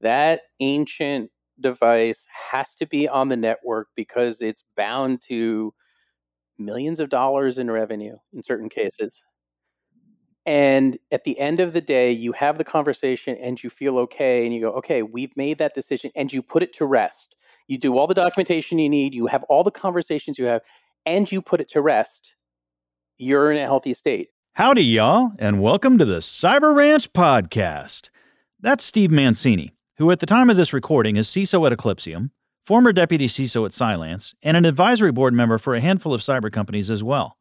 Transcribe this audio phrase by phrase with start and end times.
[0.00, 5.74] that ancient device has to be on the network because it's bound to
[6.58, 9.24] millions of dollars in revenue in certain cases.
[10.46, 14.44] And at the end of the day, you have the conversation and you feel okay.
[14.44, 16.10] And you go, okay, we've made that decision.
[16.16, 17.36] And you put it to rest.
[17.68, 20.62] You do all the documentation you need, you have all the conversations you have,
[21.06, 22.36] and you put it to rest.
[23.16, 24.30] You're in a healthy state.
[24.54, 28.10] Howdy, y'all, and welcome to the Cyber Ranch Podcast.
[28.58, 32.30] That's Steve Mancini, who at the time of this recording is CISO at Eclypsium,
[32.64, 36.50] former deputy CISO at Cylance, and an advisory board member for a handful of cyber
[36.50, 37.36] companies as well.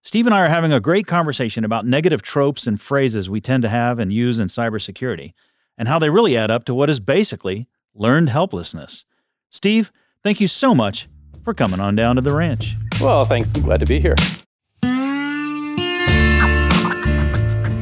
[0.00, 3.64] Steve and I are having a great conversation about negative tropes and phrases we tend
[3.64, 5.34] to have and use in cybersecurity,
[5.76, 9.04] and how they really add up to what is basically learned helplessness.
[9.50, 9.92] Steve,
[10.24, 11.06] thank you so much
[11.44, 12.78] for coming on down to the ranch.
[12.98, 13.54] Well, thanks.
[13.54, 14.14] I'm glad to be here.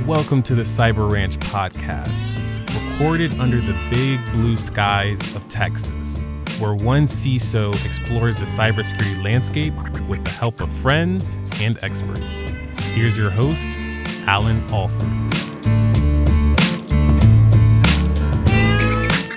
[0.09, 2.38] Welcome to the Cyber Ranch podcast,
[2.99, 6.27] recorded under the big blue skies of Texas
[6.59, 9.73] where one CISO explores the cybersecurity landscape
[10.09, 12.39] with the help of friends and experts.
[12.95, 13.69] Here's your host,
[14.27, 15.07] Allan Alford.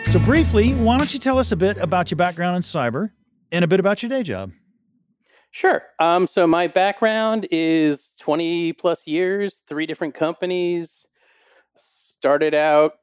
[0.08, 3.12] So, briefly, why don't you tell us a bit about your background in cyber
[3.52, 4.54] and a bit about your day job?
[5.52, 5.84] Sure.
[6.00, 11.06] Um, so, my background is 20 plus years, three different companies.
[11.76, 12.94] Started out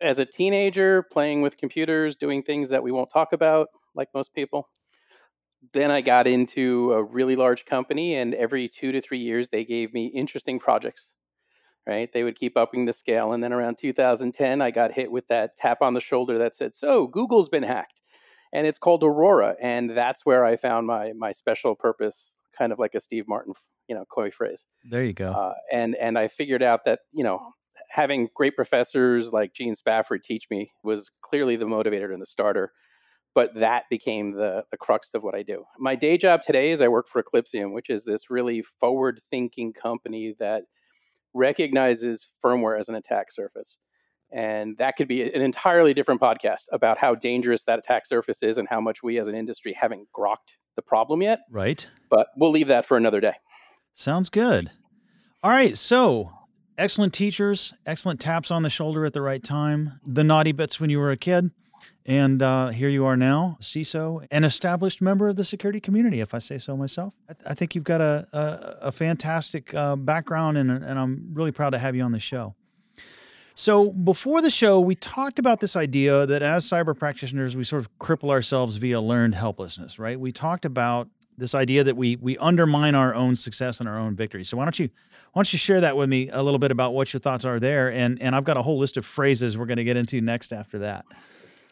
[0.00, 4.34] as a teenager, playing with computers, doing things that we won't talk about, like most
[4.34, 4.68] people.
[5.72, 9.64] Then I got into a really large company, and every two to three years, they
[9.64, 11.10] gave me interesting projects.
[11.86, 12.12] Right?
[12.12, 13.32] They would keep upping the scale.
[13.32, 16.74] And then around 2010, I got hit with that tap on the shoulder that said,
[16.74, 18.02] So, Google's been hacked.
[18.52, 19.56] And it's called Aurora.
[19.60, 23.54] And that's where I found my, my special purpose, kind of like a Steve Martin
[23.88, 27.24] you know coy phrase there you go uh, and and i figured out that you
[27.24, 27.40] know
[27.88, 32.72] having great professors like Gene Spafford teach me was clearly the motivator and the starter.
[33.34, 35.64] But that became the, the crux of what I do.
[35.78, 39.72] My day job today is I work for Eclypsium, which is this really forward thinking
[39.72, 40.64] company that
[41.34, 43.78] recognizes firmware as an attack surface.
[44.30, 48.58] And that could be an entirely different podcast about how dangerous that attack surface is
[48.58, 51.40] and how much we as an industry haven't grokked the problem yet.
[51.50, 51.86] Right.
[52.10, 53.34] But we'll leave that for another day.
[53.94, 54.70] Sounds good.
[55.42, 55.78] All right.
[55.78, 56.32] So
[56.78, 60.88] excellent teachers, excellent taps on the shoulder at the right time, the naughty bits when
[60.88, 61.50] you were a kid.
[62.06, 66.32] And uh, here you are now, CISO, an established member of the security community, if
[66.32, 67.14] I say so myself.
[67.28, 71.28] I, th- I think you've got a, a, a fantastic uh, background, and, and I'm
[71.34, 72.54] really proud to have you on the show.
[73.54, 77.80] So, before the show, we talked about this idea that as cyber practitioners, we sort
[77.80, 80.18] of cripple ourselves via learned helplessness, right?
[80.18, 81.08] We talked about
[81.38, 84.44] this idea that we we undermine our own success and our own victory.
[84.44, 84.90] So why don't you
[85.32, 87.60] why don't you share that with me a little bit about what your thoughts are
[87.60, 87.90] there?
[87.90, 90.52] And and I've got a whole list of phrases we're going to get into next
[90.52, 91.04] after that.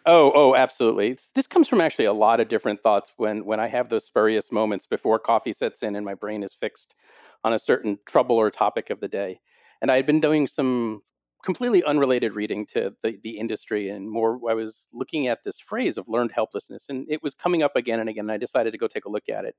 [0.08, 1.08] Oh, oh, absolutely.
[1.08, 4.06] It's, this comes from actually a lot of different thoughts when when I have those
[4.06, 6.94] spurious moments before coffee sets in and my brain is fixed
[7.42, 9.40] on a certain trouble or topic of the day.
[9.82, 11.02] And I had been doing some
[11.46, 15.96] completely unrelated reading to the, the industry and more i was looking at this phrase
[15.96, 18.78] of learned helplessness and it was coming up again and again and i decided to
[18.78, 19.54] go take a look at it.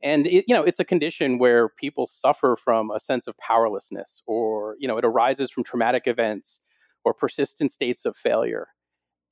[0.00, 4.22] And it, you know it's a condition where people suffer from a sense of powerlessness
[4.26, 6.60] or you know it arises from traumatic events
[7.04, 8.68] or persistent states of failure.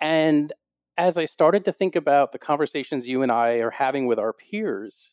[0.00, 0.52] And
[0.98, 4.32] as i started to think about the conversations you and i are having with our
[4.32, 5.12] peers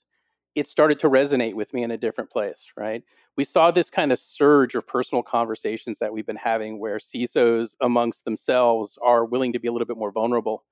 [0.56, 3.04] it started to resonate with me in a different place, right?
[3.36, 7.76] We saw this kind of surge of personal conversations that we've been having where CISOs
[7.82, 10.64] amongst themselves are willing to be a little bit more vulnerable.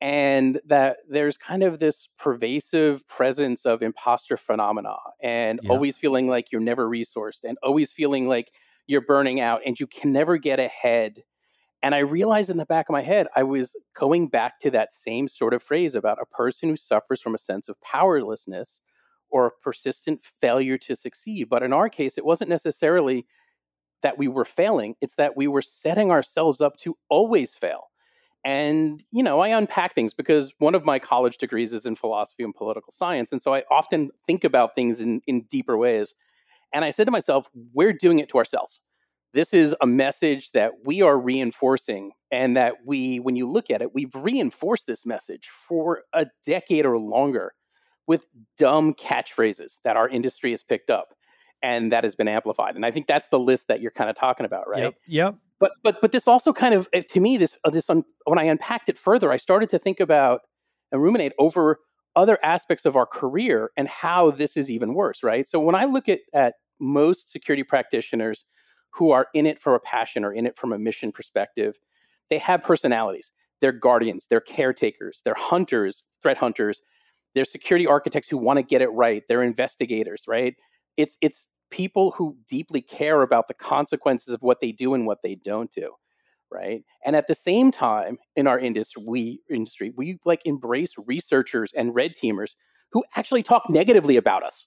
[0.00, 5.70] And that there's kind of this pervasive presence of imposter phenomena and yeah.
[5.70, 8.50] always feeling like you're never resourced and always feeling like
[8.86, 11.24] you're burning out and you can never get ahead.
[11.82, 14.94] And I realized in the back of my head, I was going back to that
[14.94, 18.80] same sort of phrase about a person who suffers from a sense of powerlessness
[19.30, 21.48] or a persistent failure to succeed.
[21.48, 23.26] But in our case, it wasn't necessarily
[24.02, 27.90] that we were failing, it's that we were setting ourselves up to always fail.
[28.44, 32.42] And, you know, I unpack things because one of my college degrees is in philosophy
[32.42, 33.32] and political science.
[33.32, 36.14] And so I often think about things in, in deeper ways.
[36.72, 38.80] And I said to myself, we're doing it to ourselves.
[39.34, 43.82] This is a message that we are reinforcing, and that we, when you look at
[43.82, 47.52] it, we've reinforced this message for a decade or longer
[48.10, 48.26] with
[48.58, 51.14] dumb catchphrases that our industry has picked up
[51.62, 52.74] and that has been amplified.
[52.74, 54.82] And I think that's the list that you're kind of talking about, right?
[54.82, 54.94] Yep.
[55.06, 55.34] yep.
[55.60, 58.36] But but but this also kind of eh, to me this uh, this un, when
[58.36, 60.40] I unpacked it further, I started to think about
[60.90, 61.78] and ruminate over
[62.16, 65.46] other aspects of our career and how this is even worse, right?
[65.46, 68.44] So when I look at at most security practitioners
[68.94, 71.78] who are in it for a passion or in it from a mission perspective,
[72.28, 73.30] they have personalities.
[73.60, 76.80] they're guardians, they're caretakers, they're hunters, threat hunters,
[77.34, 80.54] they're security architects who want to get it right, they're investigators, right?
[80.96, 85.22] It's it's people who deeply care about the consequences of what they do and what
[85.22, 85.94] they don't do
[86.52, 91.72] right and at the same time in our industry we industry we like embrace researchers
[91.76, 92.56] and red teamers
[92.90, 94.66] who actually talk negatively about us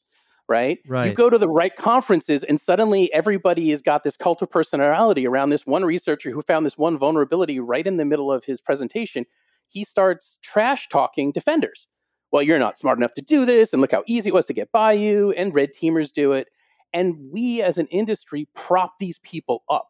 [0.50, 0.80] right?
[0.88, 1.08] Right.
[1.08, 5.26] You go to the right conferences, and suddenly everybody has got this cult of personality
[5.26, 8.62] around this one researcher who found this one vulnerability right in the middle of his
[8.62, 9.26] presentation.
[9.68, 11.88] He starts trash talking defenders.
[12.34, 14.54] Well, you're not smart enough to do this, and look how easy it was to
[14.54, 16.48] get by you, and red teamers do it.
[16.92, 19.90] And we as an industry prop these people up.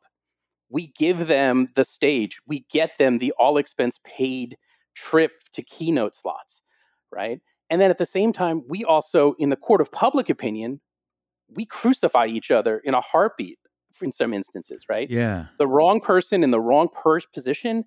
[0.69, 4.57] We give them the stage, we get them the all expense paid
[4.93, 6.61] trip to keynote slots,
[7.11, 7.39] right?
[7.69, 10.81] And then at the same time, we also, in the court of public opinion,
[11.47, 13.59] we crucify each other in a heartbeat
[14.01, 15.09] in some instances, right?
[15.09, 15.45] Yeah.
[15.59, 17.85] The wrong person in the wrong per- position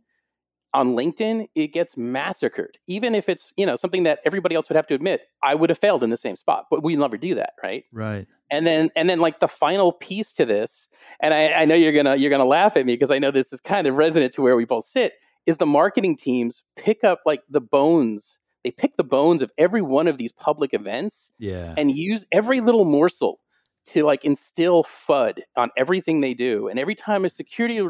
[0.74, 2.78] on LinkedIn, it gets massacred.
[2.86, 5.70] Even if it's, you know, something that everybody else would have to admit, I would
[5.70, 7.84] have failed in the same spot, but we never do that, right?
[7.92, 8.26] Right.
[8.50, 10.88] And then and then like the final piece to this,
[11.20, 13.52] and I, I know you're gonna you're gonna laugh at me because I know this
[13.52, 15.14] is kind of resonant to where we both sit,
[15.46, 19.80] is the marketing teams pick up like the bones they pick the bones of every
[19.80, 21.72] one of these public events Yeah.
[21.78, 23.38] and use every little morsel
[23.86, 26.68] to like instill FUD on everything they do.
[26.68, 27.80] And every time a security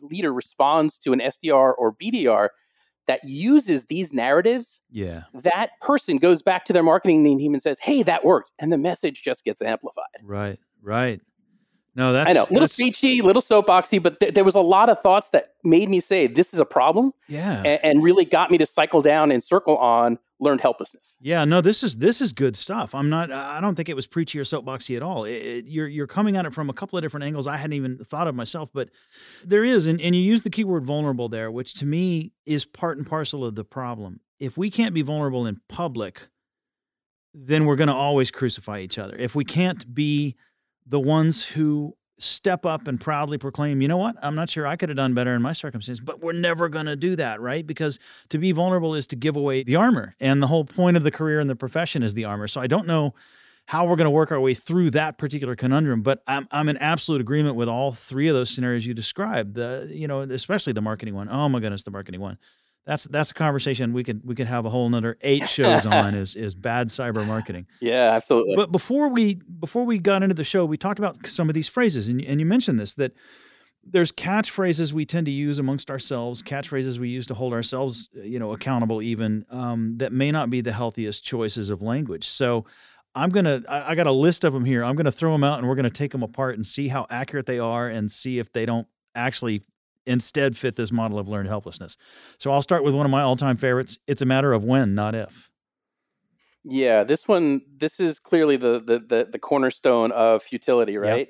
[0.00, 2.48] leader responds to an SDR or BDR
[3.06, 5.24] that uses these narratives, yeah.
[5.34, 8.78] that person goes back to their marketing team and says, "Hey, that worked," and the
[8.78, 10.04] message just gets amplified.
[10.22, 10.58] Right.
[10.80, 11.20] Right.
[11.94, 14.88] No, that's I know, little that's- speechy, little soapboxy, but th- there was a lot
[14.88, 17.58] of thoughts that made me say this is a problem, Yeah.
[17.64, 21.16] and, and really got me to cycle down and circle on learned helplessness.
[21.20, 22.94] Yeah, no, this is this is good stuff.
[22.94, 23.30] I'm not.
[23.30, 25.24] I don't think it was preachy or soapboxy at all.
[25.24, 27.74] It, it, you're you're coming at it from a couple of different angles I hadn't
[27.74, 28.90] even thought of myself, but
[29.44, 32.98] there is, and, and you use the keyword vulnerable there, which to me is part
[32.98, 34.20] and parcel of the problem.
[34.40, 36.28] If we can't be vulnerable in public,
[37.32, 39.16] then we're going to always crucify each other.
[39.16, 40.34] If we can't be
[40.84, 44.76] the ones who step up and proudly proclaim, you know what, I'm not sure I
[44.76, 47.66] could have done better in my circumstance, but we're never going to do that, right?
[47.66, 47.98] Because
[48.30, 50.14] to be vulnerable is to give away the armor.
[50.20, 52.48] And the whole point of the career and the profession is the armor.
[52.48, 53.14] So I don't know
[53.66, 56.76] how we're going to work our way through that particular conundrum, but I'm, I'm in
[56.78, 59.54] absolute agreement with all three of those scenarios you described.
[59.54, 61.28] The, you know, especially the marketing one.
[61.30, 62.38] Oh my goodness, the marketing one.
[62.84, 66.14] That's that's a conversation we could we could have a whole another eight shows on
[66.14, 67.66] is is bad cyber marketing.
[67.80, 68.56] Yeah, absolutely.
[68.56, 71.68] But before we before we got into the show, we talked about some of these
[71.68, 73.12] phrases, and and you mentioned this that
[73.84, 78.38] there's catchphrases we tend to use amongst ourselves, catchphrases we use to hold ourselves, you
[78.38, 82.28] know, accountable, even um, that may not be the healthiest choices of language.
[82.28, 82.66] So.
[83.14, 83.60] I'm gonna.
[83.68, 84.82] I I got a list of them here.
[84.82, 87.44] I'm gonna throw them out, and we're gonna take them apart and see how accurate
[87.44, 89.64] they are, and see if they don't actually
[90.06, 91.96] instead fit this model of learned helplessness.
[92.38, 93.98] So I'll start with one of my all-time favorites.
[94.06, 95.50] It's a matter of when, not if.
[96.64, 101.28] Yeah, this one this is clearly the the the, the cornerstone of futility, right?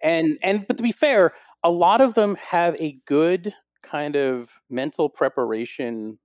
[0.00, 1.32] And and but to be fair,
[1.64, 6.18] a lot of them have a good kind of mental preparation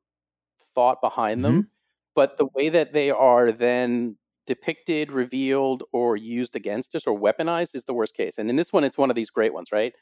[0.75, 1.67] thought behind them, mm-hmm.
[2.13, 7.73] but the way that they are then depicted, revealed, or used against us or weaponized
[7.75, 8.37] is the worst case.
[8.37, 9.93] And in this one, it's one of these great ones, right?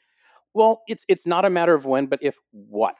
[0.54, 2.96] Well, it's it's not a matter of when, but if what.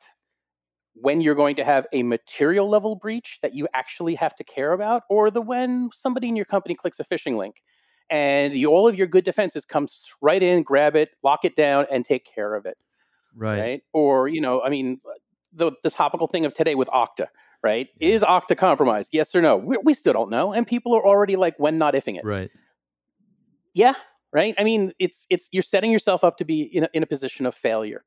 [0.95, 4.73] When you're going to have a material level breach that you actually have to care
[4.73, 7.63] about, or the when somebody in your company clicks a phishing link
[8.11, 9.87] and you, all of your good defenses come
[10.21, 12.77] right in, grab it, lock it down, and take care of it
[13.35, 13.59] Right.
[13.59, 13.83] right?
[13.93, 14.99] Or you know, I mean,
[15.53, 17.29] the the topical thing of today with Okta,
[17.63, 17.89] right?
[18.01, 19.11] Is Okta compromised?
[19.15, 19.57] Yes or no?
[19.57, 22.25] We, we still don't know, and people are already like, when not ifing it.
[22.25, 22.51] Right.
[23.75, 23.95] Yeah,
[24.33, 24.55] right.
[24.59, 27.47] I mean, it's it's you're setting yourself up to be in a, in a position
[27.47, 28.05] of failure,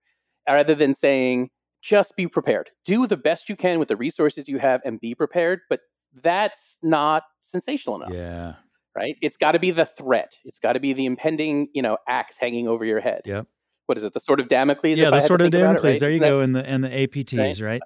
[0.48, 1.50] rather than saying
[1.82, 5.14] just be prepared, do the best you can with the resources you have, and be
[5.16, 5.60] prepared.
[5.70, 5.82] But
[6.22, 8.54] that's not sensational enough, Yeah.
[8.96, 9.18] right?
[9.22, 10.36] It's got to be the threat.
[10.46, 13.22] It's got to be the impending, you know, axe hanging over your head.
[13.26, 13.46] Yep.
[13.86, 14.14] What is it?
[14.14, 14.98] The sword of Damocles.
[14.98, 15.84] yeah, the sort of about it, Damocles.
[15.86, 16.00] right?
[16.00, 17.82] There you that- go, and the and the APTs, right?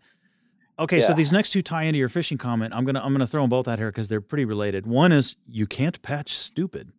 [0.77, 2.73] Okay, so these next two tie into your phishing comment.
[2.73, 4.87] I'm gonna I'm gonna throw them both out here because they're pretty related.
[4.87, 6.93] One is you can't patch stupid,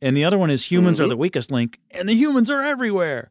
[0.00, 1.10] and the other one is humans are Mhm.
[1.10, 3.30] the weakest link, and the humans are everywhere.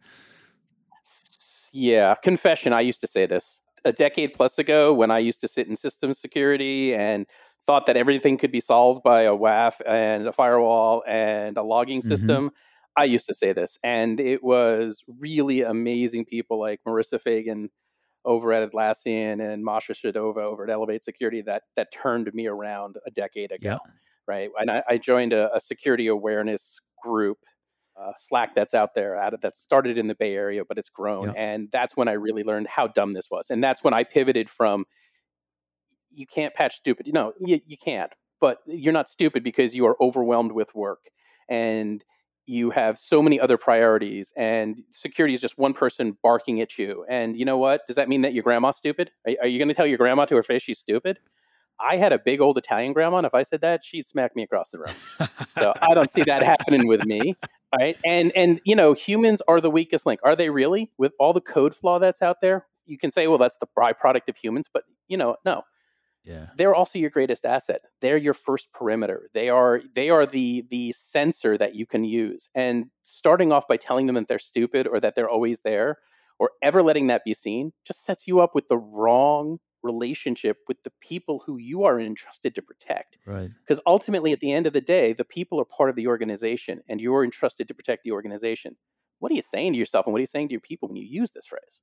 [1.74, 2.74] Yeah, confession.
[2.74, 5.76] I used to say this a decade plus ago when I used to sit in
[5.76, 7.26] systems security and
[7.66, 12.02] thought that everything could be solved by a WAF and a firewall and a logging
[12.02, 12.08] Mhm.
[12.08, 12.52] system.
[12.96, 17.70] I used to say this, and it was really amazing people like Marissa Fagan
[18.26, 22.98] over at Atlassian and Masha Sedova over at Elevate Security that that turned me around
[23.06, 23.78] a decade ago.
[24.28, 24.50] Right?
[24.60, 27.40] And I, I joined a, a security awareness group
[28.00, 30.90] uh, Slack that's out there out of, that started in the Bay Area, but it's
[30.90, 31.30] grown.
[31.30, 31.34] Yeah.
[31.36, 33.50] And that's when I really learned how dumb this was.
[33.50, 34.86] And that's when I pivoted from
[36.12, 37.12] you can't patch stupid.
[37.12, 41.06] Know, you, you can't, but you're not stupid because you are overwhelmed with work
[41.50, 42.04] and
[42.46, 47.04] you have so many other priorities and security is just one person barking at you.
[47.10, 47.82] And you know what?
[47.88, 49.12] Does that mean that your grandma's stupid?
[49.28, 51.20] Are, are you going to tell your grandma to her face she's stupid?
[51.80, 54.44] I had a big old Italian grandma, and if I said that, she'd smack me
[54.44, 55.30] across the room.
[55.52, 57.36] so I don't see that happening with me.
[57.78, 57.98] Right.
[58.06, 60.20] And and you know, humans are the weakest link.
[60.24, 60.92] Are they really?
[60.98, 64.30] With all the code flaw that's out there, you can say, well, that's the byproduct
[64.30, 65.64] of humans, but you know, no.
[66.24, 66.48] Yeah.
[66.58, 67.82] They're also your greatest asset.
[68.02, 69.30] They're your first perimeter.
[69.34, 72.50] They are they are the the sensor that you can use.
[72.54, 76.00] And starting off by telling them that they're stupid or that they're always there
[76.38, 80.84] or ever letting that be seen just sets you up with the wrong relationship with
[80.84, 83.18] the people who you are entrusted to protect.
[83.26, 83.50] Right.
[83.64, 86.82] Because ultimately, at the end of the day, the people are part of the organization
[86.88, 88.76] and you're entrusted to protect the organization.
[89.20, 90.98] What are you saying to yourself and what are you saying to your people when
[90.98, 91.82] you use this phrase?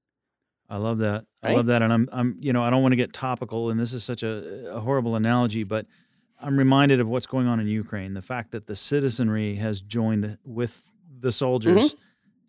[0.69, 1.27] I love that.
[1.43, 1.83] I love that.
[1.83, 4.23] And I'm, I'm, you know, I don't want to get topical, and this is such
[4.23, 5.87] a, a horrible analogy, but
[6.41, 8.15] I'm reminded of what's going on in Ukraine.
[8.15, 11.33] The fact that the citizenry has joined with the mm-hmm.
[11.33, 11.95] soldiers,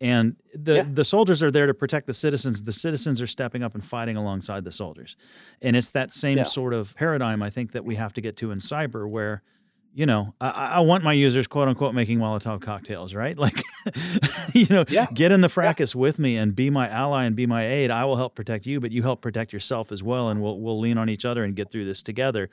[0.00, 0.74] and the.
[0.76, 0.86] Yeah.
[0.92, 2.62] the soldiers are there to protect the citizens.
[2.62, 5.16] The citizens are stepping up and fighting alongside the soldiers,
[5.62, 6.44] and it's that same Yeah.
[6.44, 9.42] sort of paradigm I think that we have to get to in cyber, where.
[9.98, 13.34] You know, I, I want my users, quote unquote, making Molotov cocktails, right?
[13.46, 13.56] Like,
[14.52, 15.06] you know, Yeah.
[15.14, 17.90] get in the fracas with me and be my ally and be my aid.
[17.90, 20.78] I will help protect you, but you help protect yourself as well, and we'll we'll
[20.78, 22.50] lean on each other and get through this together.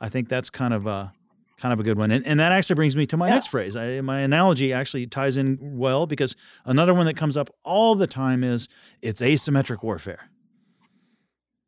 [0.00, 1.12] I think that's kind of a
[1.58, 3.34] kind of a good one, and, and that actually brings me to my Yeah.
[3.34, 3.76] next phrase.
[3.76, 6.34] I, my analogy actually ties in well because
[6.64, 8.68] another one that comes up all the time is
[9.02, 10.30] it's asymmetric warfare.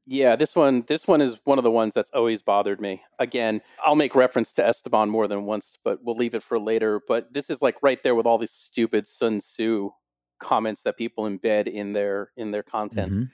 [0.08, 3.02] Yeah, this one this one is one of the ones that's always bothered me.
[3.18, 7.00] Again, I'll make reference to Esteban more than once, but we'll leave it for later.
[7.08, 9.90] But this is like right there with all these stupid Sun Tzu
[10.38, 13.12] comments that people embed in their in their content.
[13.12, 13.30] Mhm.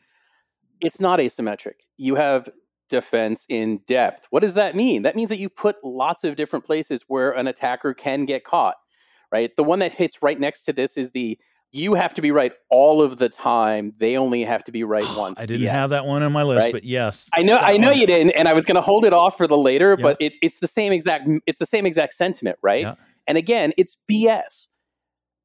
[0.80, 1.74] It's not asymmetric.
[1.98, 2.48] You have
[2.92, 4.26] defense in depth.
[4.30, 5.02] What does that mean?
[5.02, 8.76] That means that you put lots of different places where an attacker can get caught.
[9.32, 9.50] Right?
[9.56, 11.38] The one that hits right next to this is the
[11.74, 13.92] you have to be right all of the time.
[13.98, 15.40] They only have to be right once.
[15.40, 15.70] I didn't BS.
[15.70, 16.72] have that one on my list, Right?
[16.72, 17.98] but yes, I know, I know one.
[17.98, 20.02] you didn't, and I was going to hold it off for the later, Yeah.
[20.02, 22.82] but it, it's the same exact, it's the same exact sentiment, right?
[22.82, 22.94] Yeah.
[23.26, 24.68] And again, it's BS.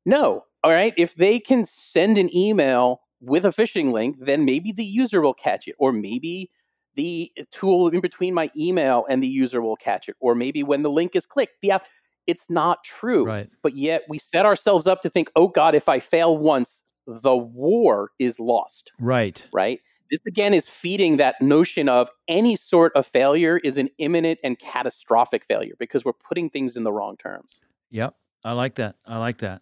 [0.05, 0.93] No, all right.
[0.97, 5.33] If they can send an email with a phishing link, then maybe the user will
[5.33, 6.51] catch it, or maybe
[6.97, 10.61] the eh, tool in between my email and the user will catch it, or maybe
[10.63, 11.85] when the link is clicked, the app.
[12.27, 13.49] It's not true, Right.
[13.63, 17.37] but yet we set ourselves up to think, oh God, if I fail once, the
[17.37, 19.47] war is lost Right.
[19.53, 19.79] right?
[20.11, 24.59] This again is feeding that notion of any sort of failure is an imminent and
[24.59, 27.61] catastrophic failure because we're putting things in the wrong terms.
[27.91, 28.15] Yep.
[28.43, 28.95] I like that.
[29.05, 29.61] I like that.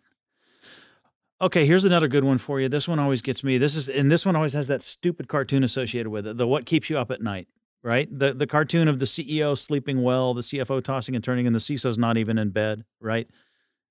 [1.41, 2.69] Okay, here's another good one for you.
[2.69, 3.57] This one always gets me.
[3.57, 6.37] This is and this one always has that stupid cartoon associated with it.
[6.37, 7.47] The what keeps you up at night,
[7.83, 8.07] right?
[8.09, 11.59] The the cartoon of the CEO sleeping well, the CFO tossing and turning, and the
[11.59, 13.27] CISO's not even in bed, right?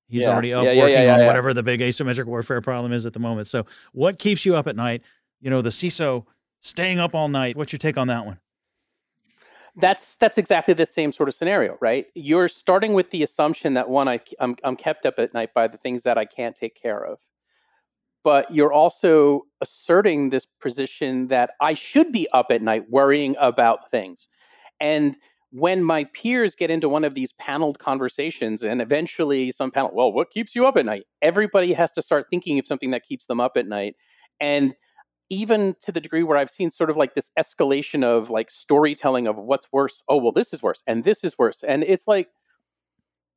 [0.09, 0.31] He's Yeah.
[0.33, 3.21] already up Yeah, yeah, working on whatever the big asymmetric warfare problem is at the
[3.21, 3.47] moment.
[3.47, 5.03] So, what keeps you up at night?
[5.41, 6.27] You know, the CISO
[6.63, 7.57] staying up all night.
[7.57, 8.41] What's your take on that one?
[9.77, 12.07] That's that's exactly the same sort of scenario, right?
[12.15, 15.67] You're starting with the assumption that one, I, I'm I'm kept up at night by
[15.67, 17.19] the things that I can't take care of,
[18.25, 23.91] but you're also asserting this position that I should be up at night worrying about
[23.91, 24.27] things,
[24.81, 25.17] and
[25.55, 30.13] when my peers get into one of these paneled conversations and eventually some panel well
[30.13, 31.05] what keeps you up at night?
[31.23, 33.95] Everybody has to start thinking of something that keeps them up at night.
[34.41, 34.75] And
[35.31, 39.27] even to the degree where i've seen sort of like this escalation of like storytelling
[39.27, 41.63] of what's worse oh well this is worse and this is worse.
[41.63, 42.29] And it's like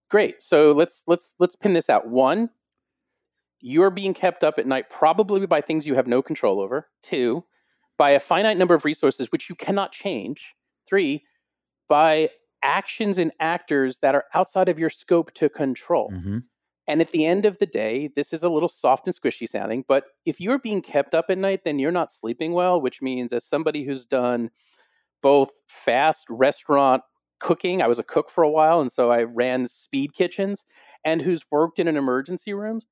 [0.10, 2.08] great so let's let's let's pin this out.
[2.08, 2.50] One
[3.60, 7.44] you're being kept up at night probably by things you have no control over two
[7.98, 10.54] by a finite number of resources which you cannot change
[10.88, 11.24] three
[11.88, 12.30] by
[12.64, 16.12] actions and actors that are outside of your scope to control.
[16.12, 16.40] Mm-hmm.
[16.88, 19.84] And at the end of the day, this is a little soft and squishy sounding,
[19.88, 23.34] but if you're being kept up at night, then you're not sleeping well, which means
[23.34, 24.52] as somebody who's done
[25.22, 27.04] both fast restaurant
[27.40, 30.64] cooking, I was a cook for a while, and so I ran speed kitchens,
[31.04, 32.86] and who's worked in an emergency rooms,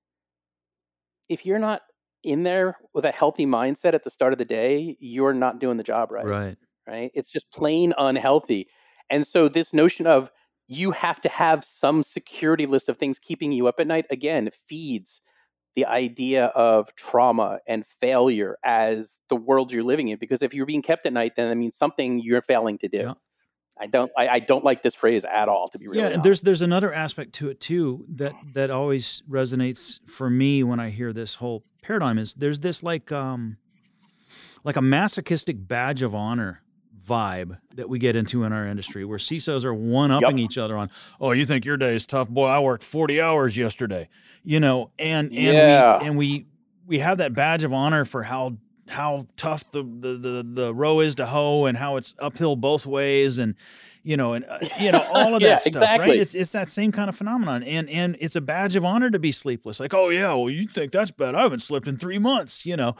[1.29, 1.82] if you're not
[2.24, 5.77] in there with a healthy mindset at the start of the day, you're not doing
[5.77, 6.58] the job right Right.
[6.88, 7.12] right?
[7.15, 8.67] It's just plain unhealthy.
[9.10, 10.32] And so this notion of
[10.67, 14.50] you have to have some security list of things keeping you up at night again
[14.67, 15.22] feeds
[15.75, 20.65] the idea of trauma and failure as the world you're living in because if you're
[20.65, 23.03] being kept at night then that means something you're failing to do.
[23.03, 23.13] Yeah.
[23.77, 26.24] I don't I, I, don't like this phrase at all to be really yeah honest.
[26.24, 30.91] there's there's another aspect to it too that that always resonates for me when I
[30.91, 33.58] hear this whole paradigm is there's this like um
[34.63, 36.62] like a masochistic badge of honor
[37.05, 40.46] vibe that we get into in our industry where CISOs are one upping yep.
[40.46, 40.89] each other on,
[41.22, 42.27] oh, you think your day is tough?
[42.27, 44.10] Boy, I worked 40 hours yesterday.
[44.44, 46.00] You know, and and yeah.
[46.00, 46.46] we and we
[46.86, 51.00] we have that badge of honor for how how tough the, the the the row
[51.00, 53.56] is to hoe and how it's uphill both ways and
[54.04, 56.10] you know and uh, you know all of that yeah, stuff exactly.
[56.12, 57.63] right it's it's that same kind of phenomenon.
[57.63, 59.80] And and it's a badge of honor to be sleepless.
[59.80, 61.36] Like oh yeah well you think that's bad.
[61.36, 62.96] I haven't slept in 3 months you know?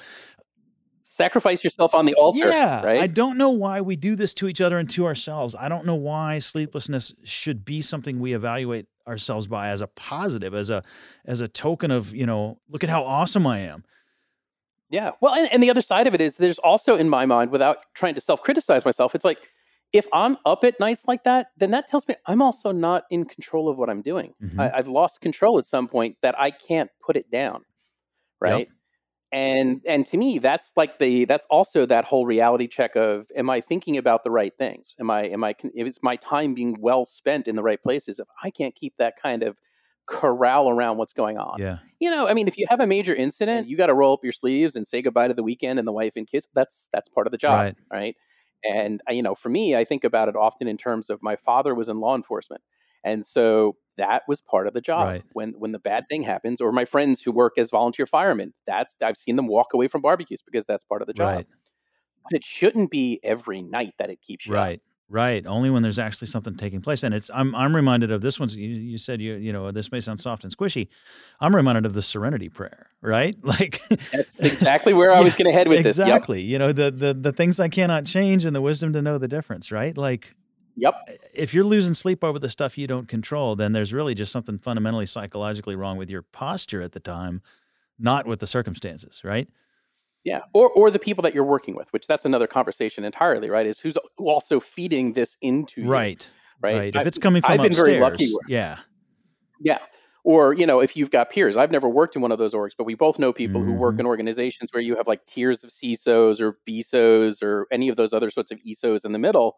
[1.08, 3.00] Sacrifice yourself on the altar yeah right?
[3.00, 5.56] i don't know why we do this to each other and to ourselves.
[5.58, 10.56] I don't know why sleeplessness should be something we evaluate ourselves by as a positive
[10.56, 10.82] as a
[11.26, 13.84] as a token of you know look at how awesome i am
[14.90, 15.12] yeah.
[15.22, 17.78] Well, and, and the other side of it is there's also in my mind, without
[17.94, 19.40] trying to self criticize myself, it's like
[19.94, 23.26] if I'm up at nights like that, then that tells me I'm also not in
[23.26, 24.34] control of what I'm doing.
[24.44, 24.60] Mm-hmm.
[24.60, 27.64] I, have lost control at some point that I can't put it down.
[28.40, 28.68] Right.
[28.68, 28.68] Yep.
[29.32, 33.50] And and to me, that's like the that's also that whole reality check of am
[33.50, 34.94] I thinking about the right things?
[35.00, 38.20] Am I am I is my time being well spent in the right places?
[38.20, 39.58] If I can't keep that kind of
[40.06, 41.60] corral around what's going on.
[41.60, 41.80] Yeah.
[42.00, 44.24] You know, I mean, if you have a major incident, you got to roll up
[44.24, 46.48] your sleeves and say goodbye to the weekend and the wife and kids.
[46.54, 47.76] That's that's part of the job, right?
[47.92, 48.16] right?
[48.64, 51.36] And uh, you know, for me, I think about it often in terms of my
[51.36, 52.62] father was in law enforcement,
[53.04, 55.06] and so that was part of the job.
[55.06, 55.24] Right.
[55.34, 58.96] When when the bad thing happens, or my friends who work as volunteer firemen, that's
[59.04, 61.36] I've seen them walk away from barbecues because that's part of the job.
[61.36, 61.48] Right.
[62.24, 64.80] But it shouldn't be every night that it keeps you right.
[64.80, 64.95] Up.
[65.08, 65.46] Right.
[65.46, 67.04] Only when there's actually something taking place.
[67.04, 69.92] And it's I'm I'm reminded of this one's you, you said you you know, this
[69.92, 70.88] may sound soft and squishy.
[71.40, 73.36] I'm reminded of the serenity prayer, right?
[73.44, 73.80] Like
[74.12, 75.84] That's exactly where I was gonna head with exactly.
[75.84, 76.08] this.
[76.08, 76.42] Exactly.
[76.42, 76.52] Yep.
[76.52, 79.28] You know, the the the things I cannot change and the wisdom to know the
[79.28, 79.96] difference, right?
[79.96, 80.36] Like
[80.78, 81.10] Yep.
[81.36, 84.58] If you're losing sleep over the stuff you don't control, then there's really just something
[84.58, 87.42] fundamentally psychologically wrong with your posture at the time,
[87.98, 89.48] not with the circumstances, right?
[90.26, 93.68] Yeah, or or the people that you're working with, which that's another conversation entirely, right?
[93.68, 96.28] Is who's also feeding this into you, right,
[96.62, 96.78] right?
[96.78, 96.96] right.
[96.96, 98.34] If it's coming from I've been upstairs, very lucky.
[98.34, 98.80] Where, yeah,
[99.62, 99.78] yeah.
[100.24, 102.72] Or you know, if you've got peers, I've never worked in one of those orgs,
[102.76, 103.74] but we both know people mm-hmm.
[103.74, 104.00] who work mm-hmm.
[104.02, 108.12] in organizations where you have like tiers of CISOs or BISOs or any of those
[108.12, 109.58] other sorts of ESOs in the middle,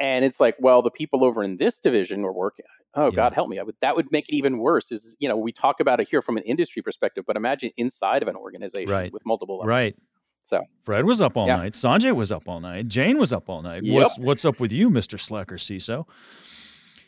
[0.00, 2.66] and it's like, well, the people over in this division are working.
[2.94, 3.10] Oh yeah.
[3.10, 3.60] God, help me!
[3.60, 4.90] I would, that would make it even worse.
[4.90, 8.22] Is you know, we talk about it here from an industry perspective, but imagine inside
[8.22, 9.12] of an organization right.
[9.12, 9.68] with multiple levels.
[9.68, 9.96] Right.
[10.42, 11.58] So Fred was up all yeah.
[11.58, 11.74] night.
[11.74, 12.88] Sanjay was up all night.
[12.88, 13.84] Jane was up all night.
[13.84, 13.94] Yep.
[13.94, 16.06] What's what's up with you, Mister Slacker CISO?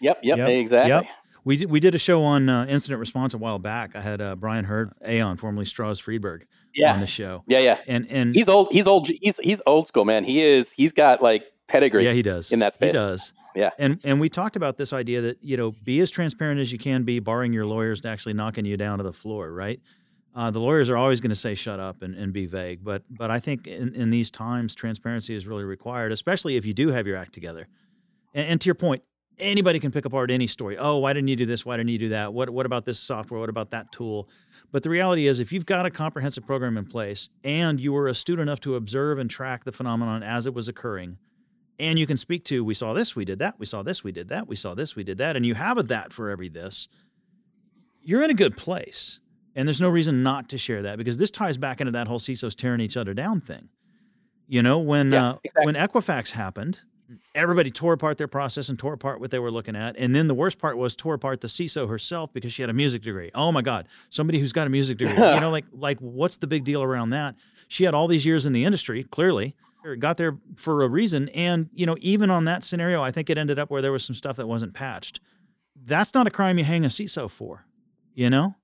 [0.00, 0.90] Yep, yep, yep, exactly.
[0.90, 1.05] Yep.
[1.44, 3.96] We did, we did a show on uh, incident response a while back.
[3.96, 6.94] I had uh, Brian Hurd, Aon, formerly Stroz Friedberg, yeah.
[6.94, 7.42] on the show.
[7.48, 7.78] Yeah, yeah.
[7.88, 8.68] And and he's old.
[8.70, 9.09] He's old.
[9.09, 10.22] He's he's old school, man.
[10.22, 10.70] He is.
[10.70, 12.05] He's got like pedigree.
[12.05, 12.88] Yeah, he does in that space.
[12.88, 13.33] He does.
[13.55, 13.70] Yeah.
[13.79, 16.79] And and we talked about this idea that you know be as transparent as you
[16.79, 19.81] can be, barring your lawyers actually knocking you down to the floor, right?
[20.35, 23.03] Uh, the lawyers are always going to say shut up and, and be vague, but
[23.11, 26.88] but I think in, in these times transparency is really required, especially if you do
[26.88, 27.68] have your act together.
[28.33, 29.03] And, and, to your point,
[29.38, 30.79] anybody can pick apart any story.
[30.79, 31.66] Oh, why didn't you do this?
[31.66, 32.33] Why didn't you do that?
[32.33, 33.40] What what about this software?
[33.40, 34.27] What about that tool?
[34.70, 38.09] But the reality is, if you've got a comprehensive program in place and you were
[38.09, 41.18] astute enough to observe and track the phenomenon as it was occurring,
[41.83, 44.12] and you can speak to, we saw this, we did that, we saw this, we
[44.12, 46.49] did that, we saw this, we did that, and you have a that for every
[46.49, 46.88] this,
[48.01, 49.18] you're in a good place.
[49.57, 52.21] And there's no reason not to share that because this ties back into that whole
[52.21, 53.68] CISOs tearing each other down thing.
[54.47, 55.66] You know, when yeah, uh, exactly.
[55.66, 56.81] when Equifax happened,
[57.35, 59.97] everybody tore apart their process and tore apart what they were looking at.
[59.99, 62.75] And then the worst part was tore apart the CISO herself because she had a
[62.75, 63.31] music degree.
[63.35, 65.14] Oh my God, somebody who's got a music degree.
[65.14, 67.35] you know, like like what's the big deal around that?
[67.68, 69.55] She had all these years in the industry, clearly.
[69.99, 71.29] Got there for a reason.
[71.31, 74.05] And, you know, even on that scenario, I think it ended up where there was
[74.05, 75.21] some stuff that wasn't patched.
[75.75, 77.66] That's not a crime you hang a CISO for,
[78.14, 78.55] you know?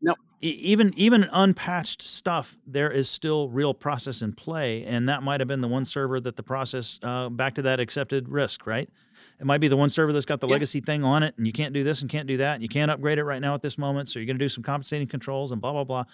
[0.00, 0.14] No.
[0.42, 5.48] Even even unpatched stuff, there is still real process in play, and that might have
[5.48, 8.90] been the one server that the process uh, back to that accepted risk, right?
[9.40, 10.52] It might be the one server that's got the yeah.
[10.52, 12.68] legacy thing on it, and you can't do this and can't do that, and you
[12.68, 14.10] can't upgrade it right now at this moment.
[14.10, 16.04] So you're going to do some compensating controls and blah blah blah.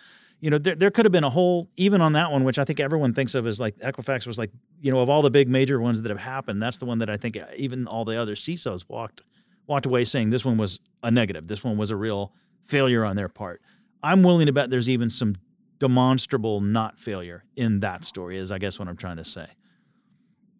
[0.42, 2.64] You know, there, there could have been a whole even on that one, which I
[2.64, 4.50] think everyone thinks of as like Equifax was like,
[4.80, 7.08] you know, of all the big major ones that have happened, that's the one that
[7.08, 9.22] I think uh, even all the other CISOs walked
[9.66, 11.46] walked away saying this one was a negative.
[11.46, 12.32] This one was a real
[12.64, 13.62] failure on their part.
[14.02, 15.36] I'm willing to bet there's even some
[15.78, 19.46] demonstrable not failure in that story, is I guess what I'm trying to say.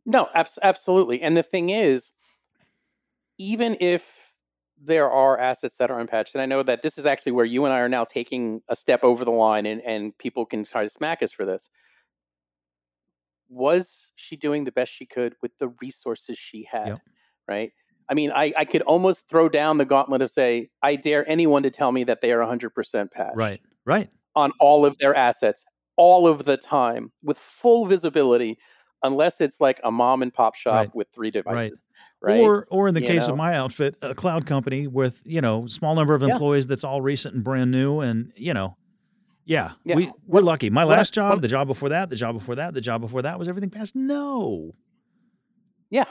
[0.07, 1.21] No, abs- absolutely.
[1.21, 2.13] And the thing is,
[3.39, 4.22] even if
[4.85, 7.65] there are assets that are unpatched, and I know that this is actually where you
[7.65, 10.83] and I are now taking a step over the line, and, and people can try
[10.83, 11.69] to smack us for this.
[13.49, 16.89] Was she doing the best she could with the resources she had?
[16.89, 17.01] Yep.
[17.47, 17.73] right?
[18.09, 21.63] I mean, I, I could almost throw down the gauntlet of say, I dare anyone
[21.63, 23.37] to tell me that they are 100% patched.
[23.37, 24.11] Right, right.
[24.35, 25.65] On all of their assets,
[25.97, 28.59] all of the time, with full visibility,
[29.03, 30.95] unless it's like a mom and pop shop Right.
[30.95, 31.85] with three devices.
[32.21, 32.35] Right.
[32.35, 32.41] Right.
[32.41, 33.33] Or, or in the You case know?
[33.33, 36.29] of my outfit, a cloud company with you know small number of Yeah.
[36.35, 38.77] employees that's all recent and brand new, and you know,
[39.45, 39.97] yeah, Yeah.
[39.97, 40.71] we we're lucky.
[40.71, 43.01] My what last job, what- the job before that, the job before that, the job
[43.01, 43.97] before that was everything passed.
[43.97, 44.73] No,
[45.91, 46.05] Yeah.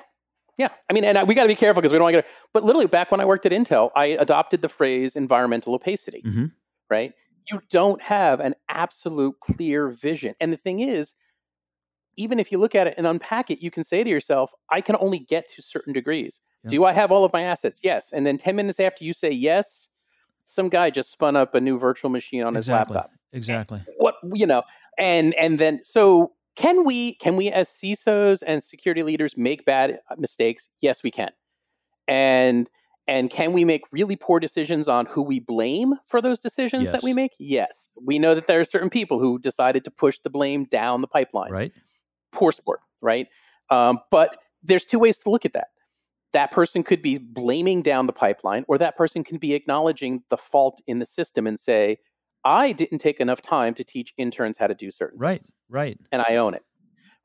[0.57, 0.67] Yeah.
[0.89, 2.29] I mean, and I, we got to be careful because we don't want to get,
[2.53, 6.51] but literally back when I worked at Intel, I adopted the phrase environmental opacity, Mhm.
[6.89, 7.13] right?
[7.49, 10.35] You don't have an absolute clear vision.
[10.39, 11.13] And the thing is,
[12.17, 14.81] even if you look at it and unpack it, you can say to yourself, I
[14.81, 16.41] can only get to certain degrees.
[16.63, 16.69] Yeah.
[16.71, 17.79] Do I have all of my assets?
[17.83, 18.11] Yes.
[18.11, 19.89] And then 10 minutes after you say yes,
[20.45, 23.81] some guy just spun up a new virtual machine on his laptop exactly.
[23.97, 24.63] what you know
[24.97, 29.99] and and then so can we can we as CISOs and security leaders make bad
[30.09, 31.29] uh, mistakes yes we can
[32.07, 32.69] and
[33.07, 37.03] and can we make really poor decisions on who we blame for those decisions that
[37.03, 40.29] we make yes we know that there are certain people who decided to push the
[40.29, 41.71] blame down the pipeline Right,
[42.31, 43.27] poor sport, right?
[43.69, 45.67] Um, but there's two ways to look at that.
[46.33, 50.37] That person could be blaming down the pipeline, or that person can be acknowledging the
[50.37, 51.97] fault in the system and say,
[52.43, 55.97] I didn't take enough time to teach interns how to do certain right, things, right.
[56.11, 56.63] and I own it,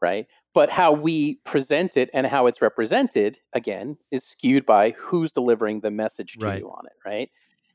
[0.00, 0.26] right?
[0.52, 5.80] But how we present it and how it's represented, again, is skewed by who's delivering
[5.80, 6.60] the message to Right.
[6.60, 7.30] you on it, right?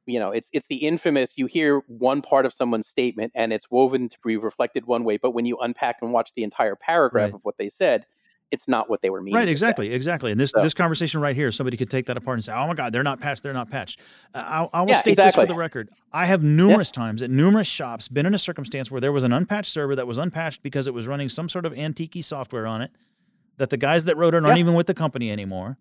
[0.06, 1.38] You know, it's it's the infamous.
[1.38, 5.18] You hear one part of someone's statement and it's woven to be reflected one way,
[5.18, 7.34] but when you unpack and watch the entire paragraph Right.
[7.34, 8.06] of what they said,
[8.50, 9.38] it's not what they were meaning.
[9.38, 10.32] Right, exactly, exactly.
[10.32, 12.66] And this So- this conversation right here, somebody could take that apart and say, "Oh
[12.68, 13.44] my God, they're not patched.
[13.44, 14.00] They're not patched."
[14.34, 15.90] Uh, I, I will Yeah, state this for the record.
[16.12, 19.32] I have numerous times at numerous shops been in a circumstance where there was an
[19.32, 22.82] unpatched server that was unpatched because it was running some sort of antique software on
[22.82, 22.92] it
[23.58, 24.62] that the guys that wrote it aren't Yeah.
[24.62, 25.78] even with the company anymore,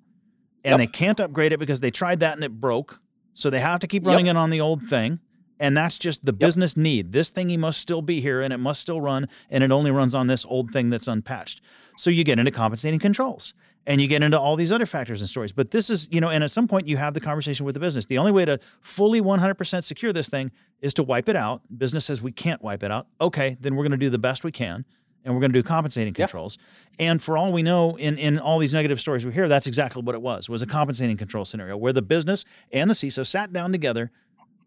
[0.62, 0.78] and Yep.
[0.78, 3.00] they can't upgrade it because they tried that and it broke.
[3.34, 4.08] So they have to keep Yep.
[4.08, 5.20] running it on the old thing.
[5.58, 7.12] And that's just the business need.
[7.12, 10.14] This thingy must still be here and it must still run, and it only runs
[10.14, 11.60] on this old thing that's unpatched.
[11.98, 13.52] So you get into compensating controls
[13.86, 15.52] and you get into all these other factors and stories.
[15.52, 17.80] But this is, you know, and at some point you have the conversation with the
[17.80, 18.06] business.
[18.06, 21.60] The only way to fully 100% secure this thing is to wipe it out.
[21.76, 23.06] Business says we can't wipe it out.
[23.20, 24.86] Okay, then we're going to do the best we can
[25.24, 26.26] and we're going to do compensating Yeah.
[26.26, 26.58] controls.
[26.98, 30.02] And for all we know, in, in all these negative stories we hear, that's exactly
[30.02, 33.52] what it was, was a compensating control scenario where the business and the CISO sat
[33.52, 34.10] down together,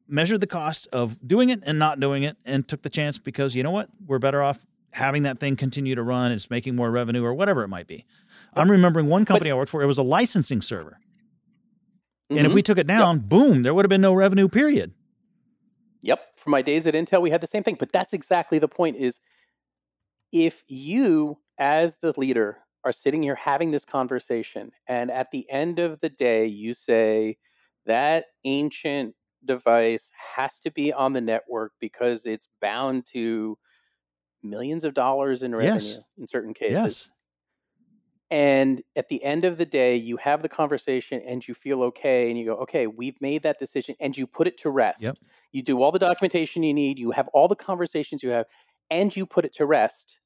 [0.08, 3.56] measured the cost of doing it and not doing it, and took the chance because,
[3.56, 6.32] you know what, we're better off having that thing continue to run.
[6.32, 8.06] It's making more revenue or whatever it might be.
[8.56, 11.00] I'm remembering one company I worked for, it was a licensing server.
[12.30, 12.56] And if Mhm.
[12.56, 14.94] we took it down, boom, there would have been no revenue, period.
[16.02, 16.38] Yep.
[16.38, 17.76] For my days at Intel, we had the same thing.
[17.80, 19.20] But that's exactly the point is
[20.34, 25.80] if you, as the leader, are sitting here having this conversation, and at the end
[25.80, 27.38] of the day, you say
[27.86, 29.16] that ancient
[29.46, 33.58] device has to be on the network because it's bound to
[34.42, 35.98] millions of dollars in Yes.
[35.98, 36.74] revenue in certain cases.
[36.74, 37.10] Yes.
[38.32, 42.30] And at the end of the day, you have the conversation and you feel okay,
[42.30, 45.04] and you go, okay, we've made that decision, and you put it to rest.
[45.04, 45.18] Yep.
[45.52, 48.48] You do all the documentation you need, you have all the conversations you have,
[48.90, 50.20] and you put it to rest.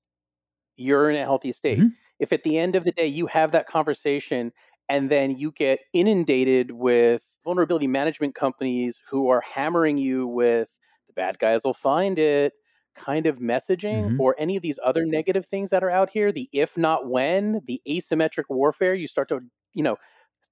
[0.78, 1.86] You're in a healthy state.
[1.86, 1.98] Mhm.
[2.20, 4.54] If at the end of the day you have that conversation
[4.90, 10.70] and then you get inundated with vulnerability management companies who are hammering you with
[11.08, 12.54] the bad guys will find it
[12.96, 14.18] kind of messaging Mhm.
[14.18, 17.62] or any of these other negative things that are out here, the if not when,
[17.66, 19.42] the asymmetric warfare, you start to,
[19.74, 19.98] you know,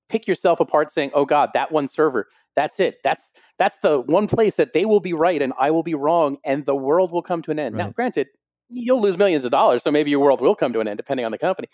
[0.10, 3.00] pick yourself apart saying, "Oh god, that one server, that's it.
[3.04, 6.38] That's that's the one place that they will be right and I will be wrong
[6.46, 8.30] and the world will come to an end." Now, granted,
[8.70, 11.26] you'll lose millions of dollars, so maybe your world will come to an end depending
[11.26, 11.68] on the company.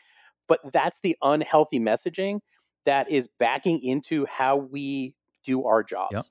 [0.47, 2.39] But that's the unhealthy messaging
[2.86, 6.13] that is backing into how we do our jobs.
[6.13, 6.25] Yep.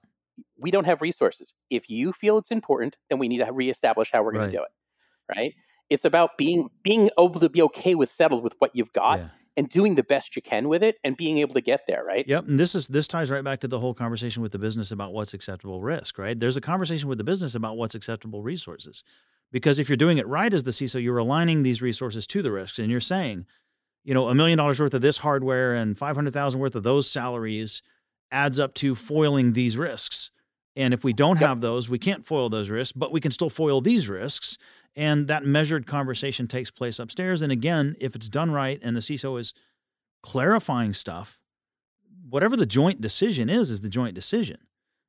[0.58, 1.54] We don't have resources.
[1.70, 4.50] If you feel it's important, then we need to reestablish how we're going Right.
[4.52, 4.70] to do it.
[5.36, 5.54] Right?
[5.88, 9.28] It's about being being able to be okay with settled with what you've got Yeah.
[9.56, 12.26] and doing the best you can with it and being able to get there, right?
[12.28, 14.90] Yep, and this is this ties right back to the whole conversation with the business
[14.90, 16.38] about what's acceptable risk, right?
[16.38, 19.02] There's a conversation with the business about what's acceptable resources.
[19.52, 22.52] Because if you're doing it right as the CISO, you're aligning these resources to the
[22.52, 23.46] risks and you're saying,
[24.04, 27.82] you know, a million dollars worth of this hardware and 500,000 worth of those salaries
[28.30, 30.30] adds up to foiling these risks.
[30.76, 33.50] And if we don't have those, we can't foil those risks, but we can still
[33.50, 34.56] foil these risks.
[34.96, 37.42] And that measured conversation takes place upstairs.
[37.42, 39.52] And again, if it's done right and the CISO is
[40.22, 41.38] clarifying stuff,
[42.28, 44.58] whatever the joint decision is, is the joint decision.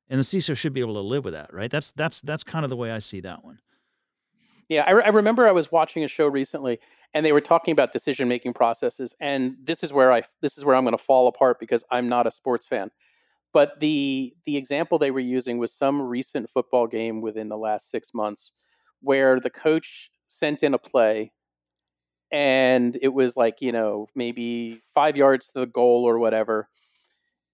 [0.08, 1.70] And the CISO should be able to live with that, right?
[1.70, 3.60] That's that's that's kind of the way I see that one.
[4.72, 6.80] Yeah, I, re- I remember I was watching a show recently,
[7.12, 10.64] and they were talking about decision making processes, and this is where I this is
[10.64, 12.90] where I'm going to fall apart because I'm not a sports fan.
[13.52, 17.90] But the the example they were using was some recent football game within the last
[17.90, 18.50] six months
[19.00, 21.32] where the coach sent in a play
[22.30, 26.70] and it was like you know maybe five yards to the goal or whatever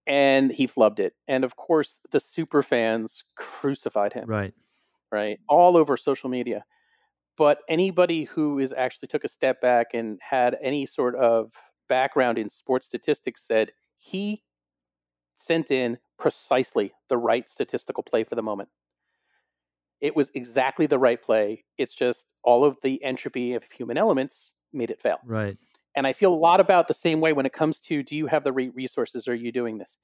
[0.07, 4.55] and he flubbed it and of course the super fans crucified him Right.
[5.11, 6.65] right all over social media
[7.39, 11.53] but anybody who is actually took a step back and had any sort of
[11.89, 14.43] background in sports statistics said he
[15.37, 18.69] sent in precisely the right statistical play for the moment
[20.01, 24.53] it was exactly the right play it's just all of the entropy of human elements
[24.73, 25.57] made it fail Right.
[25.97, 28.27] and I feel a lot about the same way when it comes to do you
[28.27, 29.27] have the right resources?
[29.29, 29.97] Are you doing this?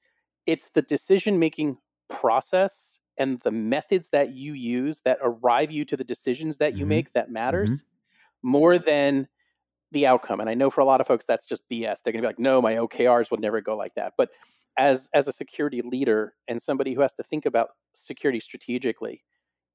[0.45, 1.77] It's the decision making
[2.09, 6.85] process and the methods that you use that arrive you to the decisions that you
[6.85, 6.87] Mhm.
[6.87, 7.83] make that matters
[8.43, 9.27] more than
[9.91, 10.39] the outcome.
[10.39, 12.01] And I know for a lot of folks that's just BS.
[12.01, 14.13] They're going to be like, no, my OKRs would never go like that.
[14.17, 14.31] But
[14.77, 19.23] as as a security leader and somebody who has to think about security strategically,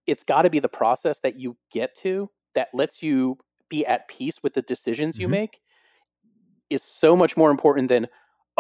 [0.07, 3.39] it's got to be the process that you get to that lets you
[3.71, 5.41] be at peace with the decisions you Mhm.
[5.41, 5.61] make
[6.71, 8.07] is so much more important than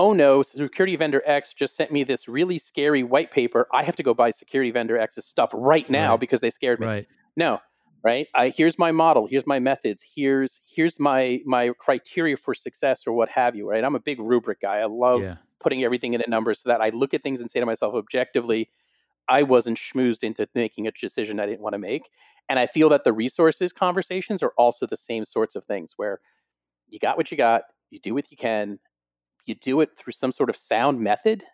[0.00, 3.66] oh no security vendor x just sent me this really scary white paper.
[3.72, 6.20] I have to go buy security vendor x's stuff right now Right.
[6.20, 6.86] because they scared me.
[6.86, 7.06] Right.
[7.36, 7.60] no
[8.02, 8.28] right?
[8.34, 9.26] I, here's my model.
[9.26, 10.02] Here's my methods.
[10.16, 13.84] Here's here's my my criteria for success or what have you right?
[13.84, 14.76] I'm a big rubric guy.
[14.78, 15.36] I love Yeah.
[15.60, 17.92] putting everything in into numbers so that i look at things and say to myself
[17.94, 18.70] objectively
[19.28, 22.04] i wasn't schmoozed into making a decision i didn't want to make.
[22.48, 26.20] And i feel that the resources conversations are also the same sorts of things where
[26.88, 28.78] you got what you got you do what you can
[29.50, 31.44] you do it through some sort of sound method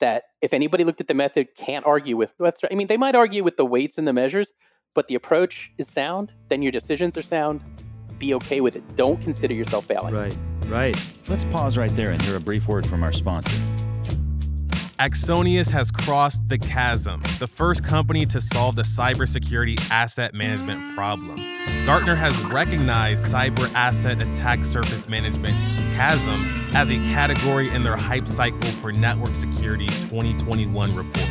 [0.00, 2.34] that if anybody looked at the method can't argue with
[2.70, 4.52] i mean they might argue with the weights and the measures
[4.94, 7.60] but the approach is sound then your decisions are sound
[8.18, 10.36] be okay with it don't consider yourself failing Right.
[10.72, 10.96] Right.
[11.28, 13.60] Let's pause right there and hear a brief word from our sponsor.
[15.02, 21.38] Axonius has crossed the chasm, the first company to solve the cybersecurity asset management problem.
[21.84, 25.56] Gartner has recognized cyber asset attack surface management
[25.96, 31.28] CAASM as a category in their hype cycle for network security 2021 report.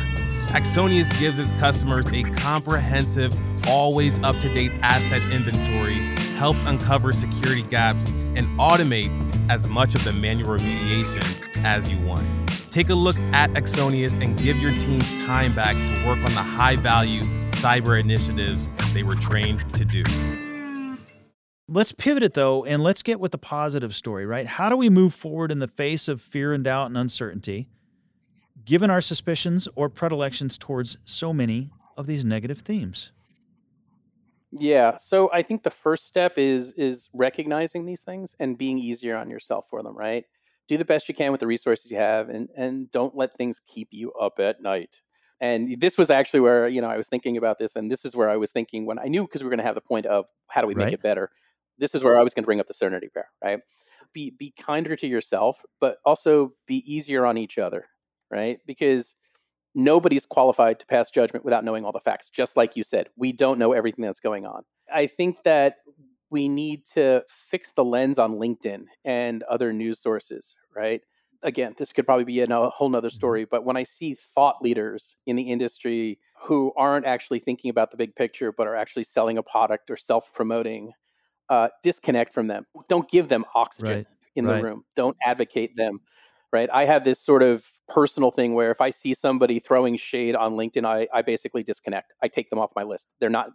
[0.48, 3.34] Axonius gives its customers a comprehensive,
[3.66, 5.94] always up to date asset inventory,
[6.36, 8.06] helps uncover security gaps,
[8.36, 12.41] and automates as much of the manual remediation as you want.
[12.72, 16.42] Take a look at Axonius and give your teams time back to work on the
[16.42, 20.02] high value cyber initiatives they were trained to do.
[21.68, 24.46] Let's pivot it though, and let's get with the positive story, right?
[24.46, 27.68] How do we move forward in the face of fear and doubt and uncertainty,
[28.64, 33.10] given our suspicions or predilections towards so many of these negative themes?
[34.50, 34.96] Yeah.
[34.96, 39.28] So I think the first step is is recognizing these things and being easier on
[39.28, 40.24] yourself for them, right?
[40.68, 43.60] Do the best you can with the resources you have and and don't let things
[43.66, 45.00] keep you up at night.
[45.40, 48.14] And this was actually where, you know, I was thinking about this and this is
[48.14, 50.06] where I was thinking when I knew because we were going to have the point
[50.06, 50.94] of how do we make Right.
[50.94, 51.30] it better.
[51.78, 53.60] This is where I was going to bring up the Serenity Prayer, right?
[54.12, 57.86] Be be kinder to yourself, but also be easier on each other,
[58.30, 58.60] right?
[58.66, 59.16] Because
[59.74, 62.30] nobody's qualified to pass judgment without knowing all the facts.
[62.30, 64.62] Just like you said, we don't know everything that's going on.
[64.92, 65.76] I think that
[66.32, 71.02] we need to fix the lens on LinkedIn and other news sources, right?
[71.42, 75.16] Again, this could probably be a whole nother story, but when I see thought leaders
[75.26, 79.38] in the industry who aren't actually thinking about the big picture, but are actually selling
[79.38, 80.92] a product or self promoting,
[81.50, 82.66] uh, disconnect from them.
[82.88, 84.06] Don't give them oxygen Right.
[84.36, 84.56] in Right.
[84.58, 84.84] the room.
[84.96, 86.00] Don't advocate them
[86.52, 86.68] right?
[86.72, 90.52] I have this sort of personal thing where if I see somebody throwing shade on
[90.52, 92.12] LinkedIn, I, I basically disconnect.
[92.22, 93.08] I take them off my list.
[93.20, 93.50] They're not,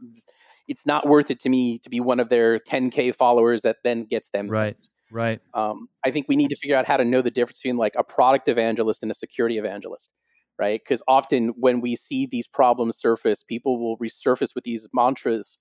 [0.67, 4.05] it's not worth it to me to be one of their 10K followers that then
[4.05, 4.47] gets them.
[4.47, 4.77] Right.
[5.11, 5.39] Right.
[5.53, 7.95] Um, I think we need to figure out how to know the difference between like
[7.97, 10.11] a product evangelist and a security evangelist,
[10.59, 10.81] right?
[10.83, 15.57] Because often when we see these problems surface, people will resurface with these mantras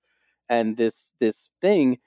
[0.48, 1.98] and this this thing,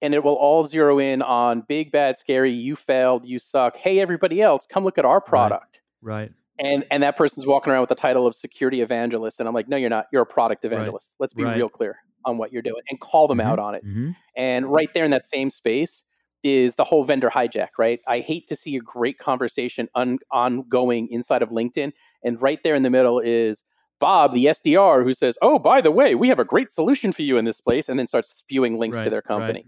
[0.00, 2.52] and it will all zero in on big, bad, scary.
[2.52, 3.26] You failed.
[3.26, 3.76] You suck.
[3.76, 5.82] Hey, everybody else, come look at our product.
[6.00, 6.32] Right.
[6.58, 9.68] And and that person's walking around with the title of security evangelist, and I'm like,
[9.68, 10.06] no, you're not.
[10.10, 11.14] You're a product evangelist.
[11.18, 11.56] Let's be Right.
[11.58, 13.44] real clear on what you're doing and call them Mhm.
[13.44, 13.82] out on it.
[13.82, 16.04] hmm And right there in that same space
[16.42, 18.00] is the whole vendor hijack, right?
[18.08, 21.92] I hate to see a great conversation ongoing inside of LinkedIn.
[22.24, 23.62] And right there in the middle is
[24.00, 27.22] Bob, the SDR, who says, Oh, by the way, we have a great solution for
[27.22, 29.66] you in this place, and then starts spewing links to their company.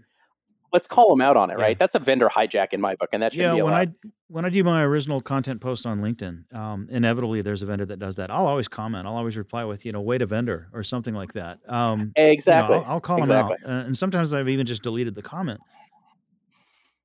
[0.73, 1.63] Let's call them out on it, Yeah.
[1.63, 1.79] right?
[1.79, 3.73] That's a vendor hijack in my book, and that yeah, shouldn't be when.
[3.73, 3.87] I
[4.27, 7.99] when I do my original content post on LinkedIn, um, inevitably there's a vendor that
[7.99, 8.31] does that.
[8.31, 9.05] I'll always comment.
[9.07, 11.59] I'll always reply with, you know, wait a vendor or something like that.
[11.67, 12.77] Um, you know, exactly.
[12.77, 13.57] I'll, I'll call exactly.
[13.61, 15.61] them out, uh, and sometimes I've even just deleted the comment.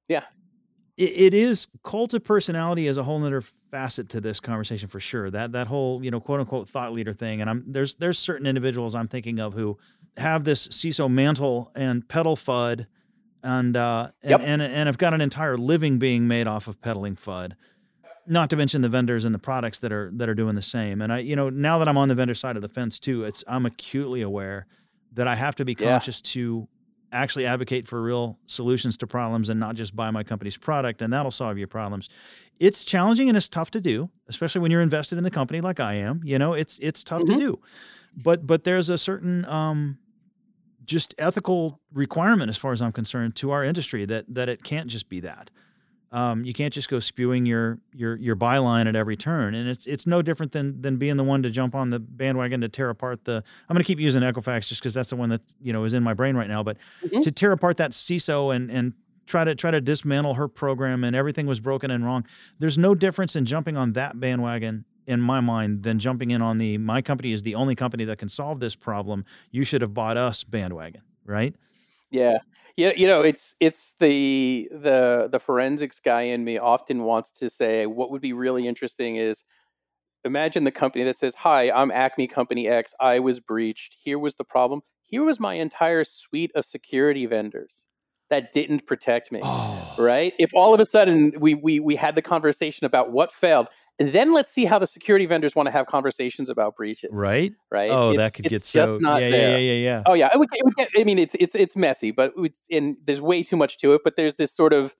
[0.08, 0.24] Yeah.
[0.96, 5.00] It, it is cult of personality is a whole other facet to this conversation for
[5.00, 5.30] sure.
[5.30, 8.46] That that whole you know quote unquote thought leader thing, and I'm there's there's certain
[8.46, 9.78] individuals I'm thinking of who
[10.16, 12.86] have this CISO mantle and peddle FUD,
[13.42, 14.40] and uh, and, Yep.
[14.44, 17.52] and and have got an entire living being made off of peddling FUD.
[18.26, 21.00] Not to mention the vendors and the products that are that are doing the same.
[21.02, 23.24] And I, you know, now that I'm on the vendor side of the fence too,
[23.24, 24.66] it's I'm acutely aware
[25.12, 25.90] that I have to be Yeah.
[25.92, 26.68] conscious to
[27.12, 31.12] actually advocate for real solutions to problems and not just buy my company's product and
[31.12, 32.08] that'll solve your problems.
[32.60, 35.80] It's challenging and it's tough to do, especially when you're invested in the company like
[35.80, 36.20] I am.
[36.22, 37.38] You know, it's it's tough to Mhm.
[37.38, 37.60] do.
[38.16, 39.98] But but there's a certain um
[40.90, 44.88] just ethical requirement as far as I'm concerned to our industry that that it can't
[44.88, 45.50] just be that.
[46.12, 49.86] Um, you can't just go spewing your your your byline at every turn, and it's
[49.86, 52.90] it's no different than than being the one to jump on the bandwagon to tear
[52.90, 53.44] apart the.
[53.68, 55.94] I'm going to keep using Equifax just because that's the one that you know is
[55.94, 56.64] in my brain right now.
[56.64, 57.22] But Mhm.
[57.22, 58.94] to tear apart that CISO and and
[59.26, 62.26] try to try to dismantle her program and everything was broken and wrong.
[62.58, 66.58] There's no difference in jumping on that bandwagon in my mind than jumping in on
[66.58, 69.24] the my company is the only company that can solve this problem.
[69.50, 71.54] You should have bought us bandwagon, right?
[72.10, 72.38] Yeah.
[72.76, 77.50] Yeah, you know, it's it's the the the forensics guy in me often wants to
[77.50, 79.42] say what would be really interesting is
[80.24, 82.94] imagine the company that says, "Hi, I'm Acme Company X.
[83.00, 83.96] I was breached.
[84.04, 84.82] Here was the problem.
[85.02, 87.88] Here was my entire suite of security vendors
[88.30, 90.34] that didn't protect me." Oh, Right?
[90.38, 94.12] If all of a sudden we we we had the conversation about what failed, and
[94.12, 97.10] then let's see how the security vendors want to have conversations about breaches.
[97.12, 97.52] right.
[97.70, 97.90] Right?
[97.90, 99.50] Oh, It's- that could get so not yeah, there.
[99.50, 100.02] yeah, yeah, yeah, yeah.
[100.06, 100.88] Oh yeah, it would, it would get.
[100.98, 104.00] I mean, it's it's it's messy, but it's, and there's way too much to it.
[104.02, 104.96] But there's this sort of,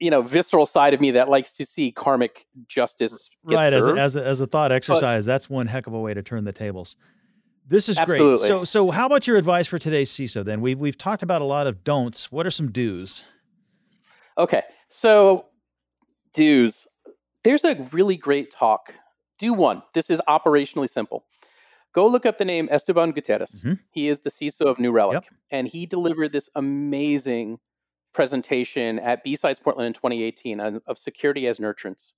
[0.00, 3.86] you know, visceral side of me that likes to see karmic justice get right as
[3.86, 6.44] a, as a, as a thought exercise that's one heck of a way to turn
[6.44, 6.96] the tables
[7.68, 10.98] this is great so so how about your advice for today's ciso then we've, we've
[10.98, 13.22] talked about a lot of don'ts what are some do's
[14.38, 15.46] Okay, so
[16.32, 16.86] do's.
[17.44, 18.94] There's a really great talk.
[19.38, 19.82] Do one.
[19.94, 21.26] This is operationally simple.
[21.92, 23.62] Go look up the name Esteban Gutierrez.
[23.62, 23.78] Mhm.
[23.92, 25.24] He is the CISO of New Relic, Yep.
[25.50, 27.60] and he delivered this amazing
[28.12, 32.12] presentation at B-Sides Portland in 2018 of of security as nurturance.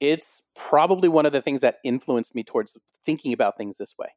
[0.00, 4.08] It's probably one of the things that influenced me towards thinking about things this way,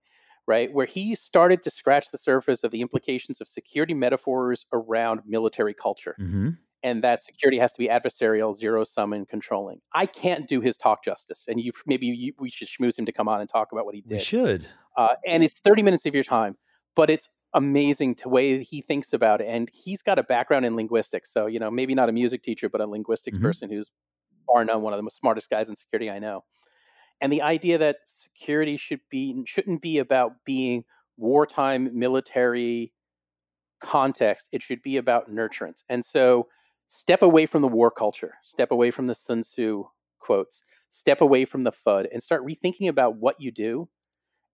[0.47, 0.71] right?
[0.73, 5.73] Where he started to scratch the surface of the implications of security metaphors around military
[5.73, 6.49] culture mm-hmm.
[6.84, 9.82] And that security has to be adversarial, zero sum, and controlling.
[9.94, 13.12] I can't do his talk justice, and you maybe you, we should schmooze him to
[13.12, 14.22] come on and talk about what he we did.
[14.22, 16.58] should Uh, and it's thirty minutes of your time,
[16.96, 19.48] but it's amazing to way he thinks about it.
[19.48, 22.70] And he's got a background in linguistics, so you know maybe not a music teacher,
[22.70, 23.42] but a linguistics Mhm.
[23.42, 23.92] person who's
[24.48, 26.44] bar none one of the most smartest guys in security I know.
[27.20, 30.86] And the idea that security should be shouldn't be about being
[31.18, 32.94] wartime military
[33.80, 34.50] context.
[34.52, 35.84] It should be about nurturance.
[35.90, 36.48] And so
[36.88, 39.86] step away from the war culture, step away from the Sun Tzu
[40.19, 43.89] quotes, step away from the FUD, and start rethinking about what you do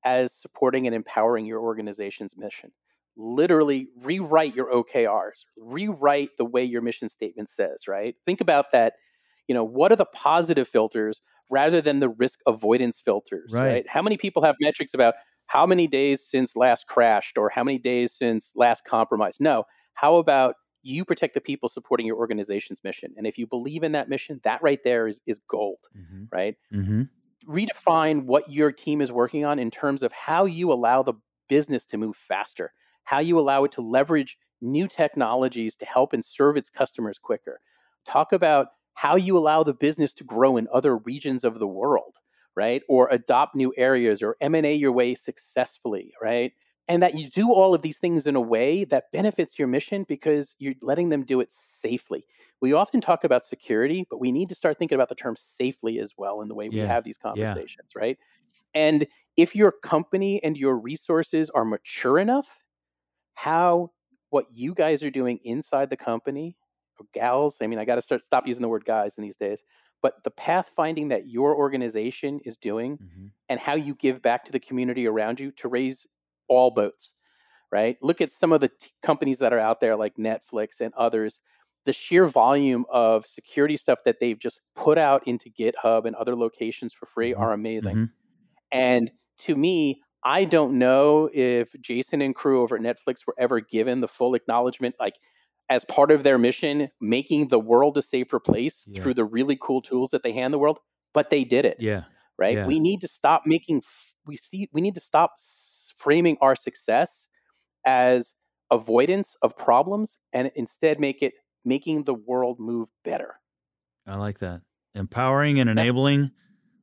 [0.03, 2.71] as supporting and empowering your organization's mission.
[3.15, 8.15] Literally rewrite your OKRs, rewrite the way your mission statement says, right?
[8.25, 8.93] Think about that.
[9.47, 13.67] You know, what are the positive filters rather than the risk avoidance filters, Right.
[13.73, 13.89] right?
[13.89, 15.15] How many people have metrics about
[15.47, 19.39] how many days since last crashed or how many days since last compromised?
[19.41, 19.65] No.
[19.95, 23.13] How about you protect the people supporting your organization's mission?
[23.17, 26.25] And if you believe in that mission, that right there is, is gold, mm-hmm.
[26.31, 26.55] right?
[26.73, 27.03] Mm-hmm.
[27.49, 31.13] redefine what your team is working on in terms of how you allow the
[31.49, 36.23] business to move faster, how you allow it to leverage new technologies to help and
[36.23, 37.59] serve its customers quicker.
[38.05, 42.17] Talk about how you allow the business to grow in other regions of the world,
[42.55, 42.83] right?
[42.87, 46.53] Or adopt new areas or M&A your way successfully, right?
[46.87, 50.03] And that you do all of these things in a way that benefits your mission
[50.03, 52.25] because you're letting them do it safely.
[52.61, 55.97] We often talk about security, but we need to start thinking about the term safely
[55.99, 58.17] as well in the way we have these conversations, right?
[58.73, 62.59] And if your company and your resources are mature enough,
[63.35, 63.91] how
[64.29, 66.57] what you guys are doing inside the company,
[66.99, 69.37] or gals, I mean, I got to start stop using the word guys in these
[69.37, 69.63] days,
[70.01, 73.27] but the pathfinding that your organization is doing Mm-hmm.
[73.49, 76.07] and how you give back to the community around you to raise
[76.47, 77.13] all boats,
[77.71, 77.97] right?
[78.01, 81.41] Look at some of the t- companies that are out there like Netflix and others.
[81.85, 86.35] The sheer volume of security stuff that they've just put out into GitHub and other
[86.35, 87.39] locations for free Mhm.
[87.39, 87.95] are amazing.
[87.95, 88.11] Mhm.
[88.71, 93.59] And to me, I don't know if Jason and crew over at Netflix were ever
[93.59, 94.95] given the full acknowledgement.
[94.99, 95.15] Like,
[95.69, 99.01] as part of their mission, making the world a safer place Yeah.
[99.01, 100.79] through the really cool tools that they hand the world,
[101.13, 102.03] but they did it Yeah.
[102.37, 102.55] right?
[102.55, 102.67] Yeah.
[102.67, 103.81] We need to stop making
[104.25, 105.35] we see we need to stop
[105.97, 107.27] framing our success
[107.85, 108.33] as
[108.71, 111.33] avoidance of problems and instead make it
[111.65, 113.35] making the world move better.
[114.07, 114.61] I like that.
[114.95, 116.31] Empowering and enabling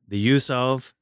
[0.07, 0.93] the use of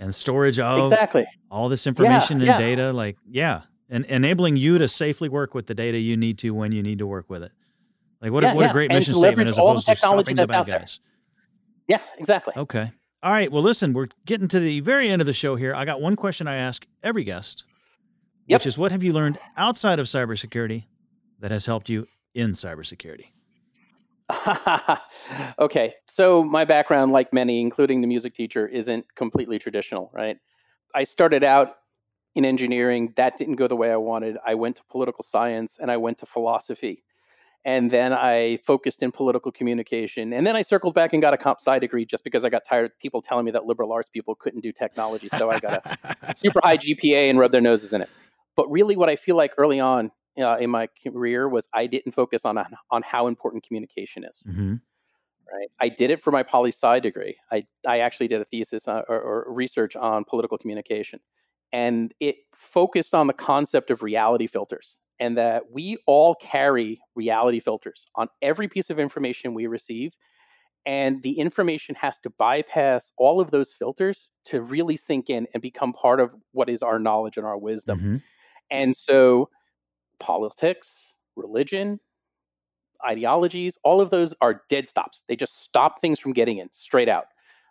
[0.00, 1.26] and storage of exactly.
[1.50, 2.58] all this information and yeah.
[2.58, 2.92] data.
[2.92, 3.62] Like, yeah.
[3.90, 6.98] And enabling you to safely work with the data you need to when you need
[6.98, 7.52] to work with it.
[8.20, 9.86] Like, what, a, Yeah, what a great And mission to statement as all the opposed
[9.86, 10.78] to technology stopping the bad out there.
[10.80, 11.00] guys.
[11.86, 12.54] Yeah, exactly.
[12.56, 12.92] Okay.
[13.24, 13.50] All right.
[13.50, 15.74] Well, listen, we're getting to the very end of the show here.
[15.74, 17.64] I got one question I ask every guest,
[18.48, 18.60] Yep.
[18.60, 20.84] which is what have you learned outside of cybersecurity
[21.40, 23.28] that has helped you in cybersecurity?
[25.58, 30.36] okay, so my background, like many, including the music teacher, isn't completely traditional, right?
[30.94, 31.76] I started out
[32.34, 33.14] in engineering.
[33.16, 34.36] That didn't go the way I wanted.
[34.46, 37.04] I went to political science and I went to philosophy.
[37.66, 40.34] And then I focused in political communication.
[40.34, 42.62] And then I circled back and got a comp sci degree just because I got
[42.64, 45.28] tired of people telling me that liberal arts people couldn't do technology.
[45.28, 48.10] So I got a super high GPA and rubbed their noses in it.
[48.54, 52.12] But really, what I feel like early on uh, in my career was I didn't
[52.12, 52.58] focus on
[52.90, 54.42] on how important communication is.
[54.46, 54.74] Mm-hmm.
[55.52, 57.36] Right, I did it for my poli sci degree.
[57.50, 61.20] I I actually did a thesis uh, or, or research on political communication,
[61.72, 67.60] and it focused on the concept of reality filters, and that we all carry reality
[67.60, 70.16] filters on every piece of information we receive,
[70.86, 75.62] and the information has to bypass all of those filters to really sink in and
[75.62, 77.98] become part of what is our knowledge and our wisdom.
[77.98, 78.16] Mm-hmm.
[78.70, 79.48] And so,
[80.20, 82.00] politics, religion,
[83.04, 85.22] ideologies, all of those are dead stops.
[85.28, 87.26] They just stop things from getting in straight out,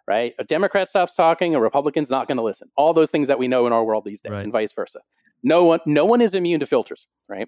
[0.08, 0.34] right?
[0.40, 2.70] A Democrat stops talking, a Republican's not going to listen.
[2.76, 4.44] All those things that we know in our world these days, Right.
[4.44, 5.00] and vice versa.
[5.44, 7.48] No one, no one is immune to filters, right?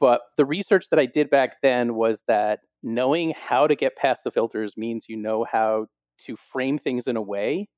[0.00, 4.24] But the research that I did back then was that knowing how to get past
[4.24, 5.86] the filters means you know how
[6.18, 7.68] to frame things in a way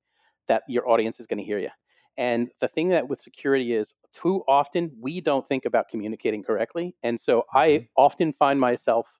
[0.49, 1.71] that your audience is going to hear you.
[2.17, 6.95] And the thing that with security is too often we don't think about communicating correctly.
[7.03, 7.85] And so I mm-hmm.
[7.97, 9.19] often find myself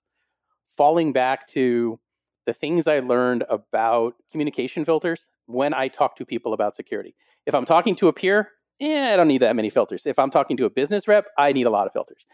[0.67, 1.99] falling back to
[2.45, 7.15] the things I learned about communication filters when I talk to people about security.
[7.45, 10.05] If I'm talking to a peer, yeah, I don't need that many filters.
[10.05, 12.25] If I'm talking to a business rep, I need a lot of filters.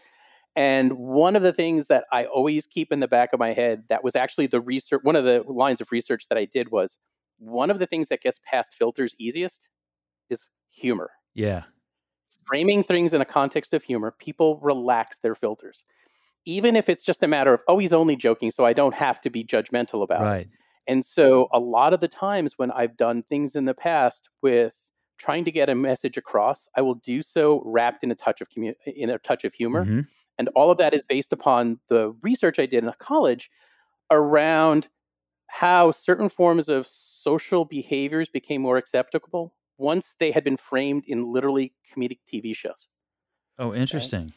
[0.54, 3.84] And one of the things that I always keep in the back of my head
[3.88, 6.98] that was actually the research, one of the lines of research that I did was
[7.38, 9.68] one of the things that gets past filters easiest
[10.28, 11.10] is humor.
[11.34, 11.62] Yeah.
[12.44, 15.84] Framing things in a context of humor, people relax their filters.
[16.44, 19.20] Even if it's just a matter of, oh, he's only joking, so I don't have
[19.22, 20.24] to be judgmental about it.
[20.24, 20.48] Right.
[20.86, 24.90] And so a lot of the times when I've done things in the past with
[25.18, 28.48] trying to get a message across, I will do so wrapped in a touch of
[28.48, 29.84] commu- in a touch of humor.
[29.84, 30.08] Mhm.
[30.38, 33.50] And all of that is based upon the research I did in college
[34.10, 34.88] around
[35.46, 41.30] how certain forms of social behaviors became more acceptable once they had been framed in
[41.30, 42.88] literally comedic TV shows.
[43.58, 44.32] Oh, interesting.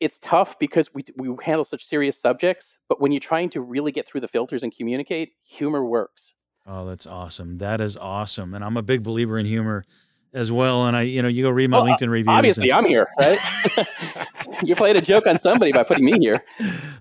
[0.00, 3.92] It's tough because we, we handle such serious subjects, but when you're trying to really
[3.92, 6.34] get through the filters and communicate, humor works.
[6.66, 7.58] Oh, that's awesome.
[7.58, 8.54] That is awesome.
[8.54, 9.84] And I'm a big believer in humor
[10.32, 10.86] as well.
[10.86, 12.34] And I, you know, you go read my Well, LinkedIn reviews.
[12.34, 13.38] Obviously, and- I'm here, right?
[14.64, 16.42] you played a joke on somebody by putting me here.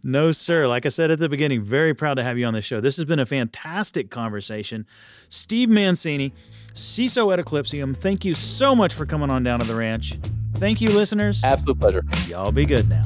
[0.03, 0.67] no, sir.
[0.67, 2.79] Like I said at the beginning, very proud to have you on the show.
[2.79, 4.85] This has been a fantastic conversation.
[5.29, 6.33] Steve Mancini,
[6.73, 10.15] CISO at Eclypsium, thank you so much for coming on down to the ranch.
[10.55, 11.43] Thank you, listeners.
[11.43, 12.03] Absolute pleasure.
[12.27, 13.01] Y'all be good now.